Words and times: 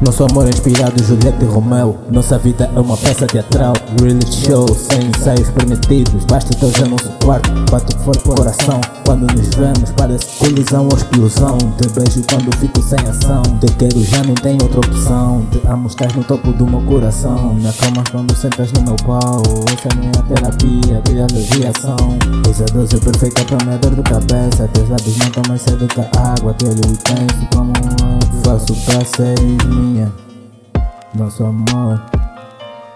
Nosso 0.00 0.24
amor 0.24 0.46
é 0.46 0.48
inspirado 0.48 1.02
Julieta 1.04 1.44
e 1.44 1.46
Romeu. 1.46 1.98
Nossa 2.10 2.38
vida 2.38 2.70
é 2.74 2.80
uma 2.80 2.96
peça 2.96 3.26
teatral. 3.26 3.74
Reality 4.00 4.46
show, 4.46 4.66
sem 4.68 5.08
ensaios 5.08 5.50
permitidos. 5.50 6.24
Basta 6.24 6.56
teu 6.56 6.70
já 6.72 6.86
nosso 6.86 7.10
quarto 7.22 7.50
Bate 7.70 7.94
forte 7.98 8.26
o 8.26 8.34
coração. 8.34 8.80
Quando 9.04 9.26
nos 9.34 9.54
vemos 9.54 9.90
parece 9.96 10.38
colisão 10.38 10.88
ou 10.90 10.96
explosão. 10.96 11.58
Te 11.76 11.88
beijo 11.90 12.22
quando 12.30 12.56
fico 12.56 12.82
sem 12.82 12.98
ação. 13.00 13.42
Te 13.60 13.66
quero 13.74 14.02
já 14.02 14.22
não 14.24 14.34
tem 14.34 14.56
outra 14.62 14.78
opção. 14.78 15.46
Te 15.52 15.60
amo, 15.68 15.86
estás 15.86 16.14
no 16.14 16.24
topo 16.24 16.50
do 16.52 16.66
meu 16.66 16.80
coração. 16.82 17.54
Me 17.54 17.68
acalmas 17.68 18.08
quando 18.10 18.34
sentas 18.34 18.72
no 18.72 18.82
meu 18.82 18.96
pau. 19.04 19.42
Essa 19.68 19.88
é 19.88 19.96
minha 19.96 20.12
terapia, 20.22 21.02
És 22.48 22.60
a 22.62 22.64
dose 22.72 22.96
perfeita 22.98 23.44
para 23.44 23.64
minha 23.66 23.78
dor 23.78 23.94
de 23.94 24.02
cabeça. 24.02 24.66
Teus 24.72 24.88
lábios 24.88 25.16
matam 25.18 25.42
mais 25.46 25.60
cedo 25.60 25.86
que 25.86 26.00
a 26.00 26.32
água. 26.32 26.54
Teu 26.54 26.70
olho 26.70 26.78
intenso 26.78 27.46
como 27.54 27.70
um 27.70 28.09
Faço 28.44 28.74
pra 28.84 29.04
seres 29.04 29.64
minha 29.66 30.12
Nosso 31.14 31.44
amor 31.44 32.00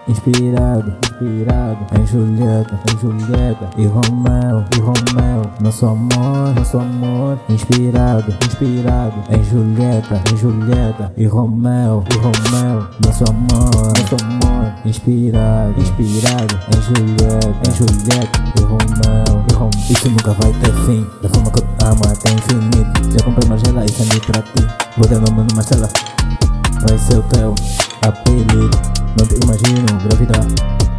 Inspirado, 0.07 0.93
inspirado 1.01 1.79
em 1.99 2.05
Julieta, 2.05 2.79
em 2.93 2.99
Julieta 2.99 3.69
e 3.75 3.87
Romeu, 3.87 4.63
e 4.75 4.79
Romeu. 4.79 5.41
Nosso 5.59 5.87
amor, 5.87 6.53
nosso 6.55 6.77
amor, 6.77 7.39
inspirado, 7.49 8.31
inspirado 8.45 9.15
em 9.31 9.43
Julieta, 9.43 10.21
em 10.31 10.37
Julieta 10.37 11.11
e 11.17 11.25
Romeu, 11.25 12.03
e 12.11 12.17
Romeu. 12.17 12.87
Nosso 13.03 13.23
amor, 13.27 13.93
nosso 13.97 14.25
amor, 14.25 14.73
inspirado, 14.85 15.73
inspirado 15.81 16.59
em 16.69 16.81
Julieta, 16.83 17.55
em 17.67 17.73
Julieta 17.73 18.39
e 18.57 18.61
Romeu, 18.61 19.45
e 19.49 19.53
Romeu. 19.55 19.71
Isso 19.89 20.07
nunca 20.07 20.33
vai 20.33 20.53
ter 20.53 20.73
fim, 20.85 21.03
da 21.23 21.29
forma 21.29 21.49
que 21.49 21.63
eu 21.63 21.87
amo 21.87 22.01
até 22.05 22.31
infinito. 22.31 23.11
Já 23.11 23.25
comprei 23.25 23.47
uma 23.47 23.57
gela 23.57 23.83
e 23.83 23.89
semi 23.89 24.19
pra 24.19 24.41
ti. 24.43 24.84
Vou 24.97 25.05
dar 25.09 25.19
nome 25.19 25.45
numa 25.51 25.61
cela, 25.61 25.89
vai 26.87 26.97
ser 26.97 27.17
o 27.17 27.23
teu 27.23 27.53
apelido. 28.01 28.71
Não 29.17 29.27
te 29.27 29.35
imagino 29.43 29.99
gravidar. 30.07 30.45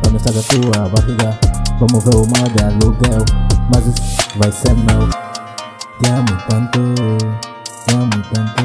Quando 0.03 0.16
está 0.16 0.30
da 0.33 0.42
tua 0.42 0.88
barriga. 0.91 1.38
Vamos 1.80 2.05
ver 2.05 2.14
o 2.14 2.27
mar 2.27 2.47
de 2.50 2.62
aluguel. 2.62 3.25
Mas 3.72 3.86
isso 3.86 4.28
vai 4.36 4.53
ser 4.53 4.75
meu 4.75 5.08
Te 5.98 6.11
amo 6.11 6.36
tanto. 6.47 6.78
Te 7.86 7.94
amo 7.94 8.22
tanto. 8.34 8.64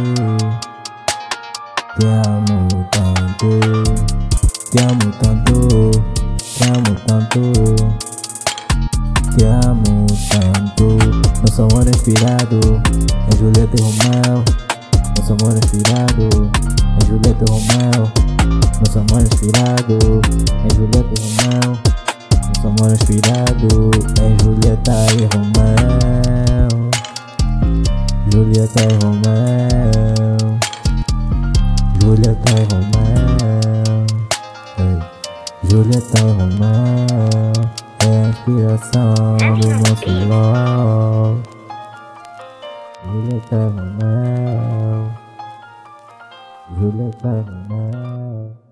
Te 1.98 2.08
amo 2.08 2.68
tanto. 2.92 3.60
Te 4.70 4.80
amo 4.84 5.12
tanto. 5.22 5.92
Te 6.38 6.64
amo 6.66 6.94
tanto. 7.08 7.42
Te 9.38 9.46
amo 9.46 10.08
tanto. 10.30 10.86
Nosso 11.42 11.62
amor 11.64 11.88
é 11.88 11.92
inspirado. 11.92 12.60
Em 13.34 13.38
Julieta 13.38 13.78
e 13.78 13.82
Romeu 13.82 14.61
Nosso 15.22 15.34
amor 15.34 15.54
é 15.54 15.60
inspirado 15.60 16.50
Em 16.98 17.06
Julieta 17.06 17.46
e 17.46 17.52
Romeu 17.52 18.12
nosso 18.80 18.98
amor 18.98 19.22
inspirado 19.22 20.00
em 20.66 20.70
Julieta 20.76 21.14
e 21.14 21.22
Romeu 21.22 21.78
Nosso 22.48 22.68
amor 22.68 22.92
inspirado 22.92 23.70
em 24.20 24.34
Julieta 24.42 24.98
e 25.14 25.30
Romeu 25.32 26.72
Julieta 28.34 28.82
e 28.82 28.94
Romeu 29.06 30.58
Julieta 32.02 32.52
e 32.58 32.64
Romeu 32.74 34.08
Julieta 35.70 36.20
e 36.20 36.32
Romeu 36.32 37.54
É 38.00 38.06
a 38.08 38.30
inspiração 38.30 39.38
do 39.38 39.68
nosso 39.70 40.10
love 40.28 41.61
Julieta 43.04 43.56
e 43.56 43.66
Romeu 43.66 45.12
Julieta 46.78 47.28
e 47.28 47.42
Romeu 47.42 48.71